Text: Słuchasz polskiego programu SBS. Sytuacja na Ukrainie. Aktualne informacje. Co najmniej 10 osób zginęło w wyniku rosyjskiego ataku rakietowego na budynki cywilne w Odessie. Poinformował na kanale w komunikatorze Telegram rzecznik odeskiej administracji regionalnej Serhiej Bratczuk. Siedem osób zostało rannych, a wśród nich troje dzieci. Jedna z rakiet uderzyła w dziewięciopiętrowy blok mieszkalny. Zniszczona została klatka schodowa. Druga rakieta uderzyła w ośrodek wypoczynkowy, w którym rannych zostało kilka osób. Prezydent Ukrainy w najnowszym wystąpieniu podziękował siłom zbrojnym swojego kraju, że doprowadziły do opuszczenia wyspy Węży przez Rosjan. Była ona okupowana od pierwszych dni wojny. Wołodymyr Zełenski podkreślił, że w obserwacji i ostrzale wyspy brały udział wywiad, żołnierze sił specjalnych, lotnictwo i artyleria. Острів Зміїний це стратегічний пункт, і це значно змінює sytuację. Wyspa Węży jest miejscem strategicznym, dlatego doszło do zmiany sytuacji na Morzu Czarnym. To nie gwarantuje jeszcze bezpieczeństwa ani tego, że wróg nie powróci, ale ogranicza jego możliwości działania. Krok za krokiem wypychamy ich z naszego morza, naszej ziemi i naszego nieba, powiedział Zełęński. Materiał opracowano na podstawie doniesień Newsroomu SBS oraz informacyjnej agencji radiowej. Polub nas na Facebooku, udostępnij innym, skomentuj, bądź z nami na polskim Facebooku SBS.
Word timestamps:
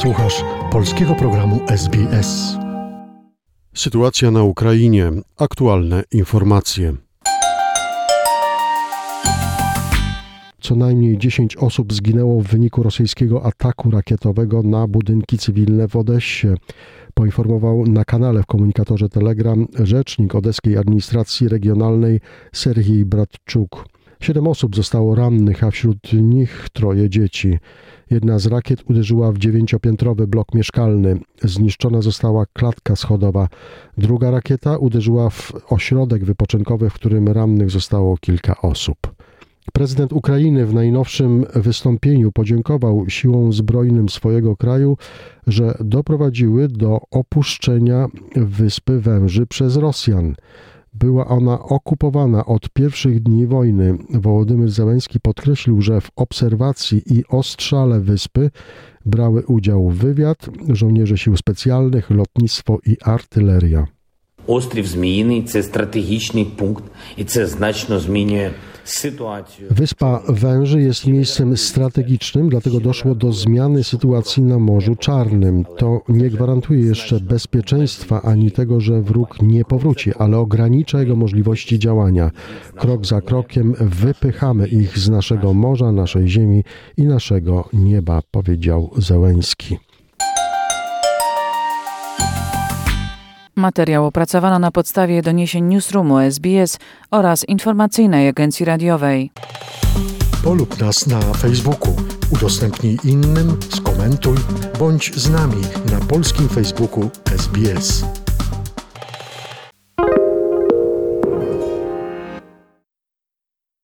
Słuchasz 0.00 0.44
polskiego 0.72 1.14
programu 1.14 1.60
SBS. 1.68 2.56
Sytuacja 3.74 4.30
na 4.30 4.42
Ukrainie. 4.42 5.10
Aktualne 5.38 6.02
informacje. 6.12 6.94
Co 10.60 10.74
najmniej 10.76 11.18
10 11.18 11.56
osób 11.56 11.92
zginęło 11.92 12.40
w 12.40 12.46
wyniku 12.46 12.82
rosyjskiego 12.82 13.44
ataku 13.44 13.90
rakietowego 13.90 14.62
na 14.62 14.86
budynki 14.86 15.38
cywilne 15.38 15.88
w 15.88 15.96
Odessie. 15.96 16.48
Poinformował 17.14 17.86
na 17.86 18.04
kanale 18.04 18.42
w 18.42 18.46
komunikatorze 18.46 19.08
Telegram 19.08 19.66
rzecznik 19.74 20.34
odeskiej 20.34 20.76
administracji 20.76 21.48
regionalnej 21.48 22.20
Serhiej 22.52 23.04
Bratczuk. 23.04 23.84
Siedem 24.20 24.46
osób 24.46 24.76
zostało 24.76 25.14
rannych, 25.14 25.64
a 25.64 25.70
wśród 25.70 26.12
nich 26.12 26.68
troje 26.72 27.10
dzieci. 27.10 27.58
Jedna 28.10 28.38
z 28.38 28.46
rakiet 28.46 28.90
uderzyła 28.90 29.32
w 29.32 29.38
dziewięciopiętrowy 29.38 30.26
blok 30.26 30.54
mieszkalny. 30.54 31.20
Zniszczona 31.42 32.02
została 32.02 32.46
klatka 32.52 32.96
schodowa. 32.96 33.48
Druga 33.98 34.30
rakieta 34.30 34.76
uderzyła 34.76 35.30
w 35.30 35.52
ośrodek 35.68 36.24
wypoczynkowy, 36.24 36.90
w 36.90 36.94
którym 36.94 37.28
rannych 37.28 37.70
zostało 37.70 38.16
kilka 38.16 38.60
osób. 38.62 38.96
Prezydent 39.72 40.12
Ukrainy 40.12 40.66
w 40.66 40.74
najnowszym 40.74 41.46
wystąpieniu 41.54 42.32
podziękował 42.32 43.04
siłom 43.08 43.52
zbrojnym 43.52 44.08
swojego 44.08 44.56
kraju, 44.56 44.96
że 45.46 45.74
doprowadziły 45.80 46.68
do 46.68 47.00
opuszczenia 47.10 48.06
wyspy 48.36 49.00
Węży 49.00 49.46
przez 49.46 49.76
Rosjan. 49.76 50.34
Była 50.92 51.26
ona 51.26 51.62
okupowana 51.62 52.46
od 52.46 52.70
pierwszych 52.70 53.22
dni 53.22 53.46
wojny. 53.46 53.98
Wołodymyr 54.10 54.70
Zełenski 54.70 55.20
podkreślił, 55.20 55.82
że 55.82 56.00
w 56.00 56.10
obserwacji 56.16 57.02
i 57.06 57.24
ostrzale 57.28 58.00
wyspy 58.00 58.50
brały 59.06 59.46
udział 59.46 59.88
wywiad, 59.88 60.50
żołnierze 60.68 61.18
sił 61.18 61.36
specjalnych, 61.36 62.10
lotnictwo 62.10 62.78
i 62.86 62.96
artyleria. 63.04 63.86
Острів 64.49 64.85
Зміїний 64.85 65.43
це 65.43 65.63
стратегічний 65.63 66.45
пункт, 66.45 66.83
і 67.17 67.23
це 67.23 67.47
значно 67.47 67.99
змінює 67.99 68.51
sytuację. 68.85 69.67
Wyspa 69.69 70.21
Węży 70.27 70.81
jest 70.81 71.07
miejscem 71.07 71.57
strategicznym, 71.57 72.49
dlatego 72.49 72.79
doszło 72.79 73.15
do 73.15 73.31
zmiany 73.33 73.83
sytuacji 73.83 74.43
na 74.43 74.59
Morzu 74.59 74.95
Czarnym. 74.95 75.65
To 75.77 76.01
nie 76.09 76.29
gwarantuje 76.29 76.81
jeszcze 76.81 77.19
bezpieczeństwa 77.19 78.21
ani 78.21 78.51
tego, 78.51 78.81
że 78.81 79.01
wróg 79.01 79.41
nie 79.41 79.65
powróci, 79.65 80.11
ale 80.19 80.37
ogranicza 80.37 80.99
jego 80.99 81.15
możliwości 81.15 81.79
działania. 81.79 82.31
Krok 82.75 83.05
za 83.05 83.21
krokiem 83.21 83.75
wypychamy 83.79 84.67
ich 84.67 84.99
z 84.99 85.09
naszego 85.09 85.53
morza, 85.53 85.91
naszej 85.91 86.27
ziemi 86.27 86.63
i 86.97 87.03
naszego 87.03 87.69
nieba, 87.73 88.21
powiedział 88.31 88.91
Zełęński. 88.97 89.77
Materiał 93.56 94.06
opracowano 94.06 94.58
na 94.58 94.70
podstawie 94.70 95.22
doniesień 95.22 95.64
Newsroomu 95.64 96.18
SBS 96.18 96.78
oraz 97.10 97.48
informacyjnej 97.48 98.28
agencji 98.28 98.66
radiowej. 98.66 99.30
Polub 100.44 100.80
nas 100.80 101.06
na 101.06 101.20
Facebooku, 101.20 101.96
udostępnij 102.30 102.98
innym, 103.04 103.56
skomentuj, 103.74 104.36
bądź 104.78 105.12
z 105.16 105.30
nami 105.30 105.62
na 105.92 106.06
polskim 106.06 106.48
Facebooku 106.48 107.10
SBS. 107.36 108.19